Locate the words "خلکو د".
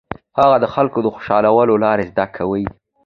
0.73-1.07